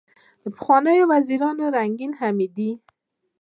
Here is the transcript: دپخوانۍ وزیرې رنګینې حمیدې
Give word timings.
دپخوانۍ 0.43 0.99
وزیرې 1.11 1.49
رنګینې 1.75 2.17
حمیدې 2.19 2.71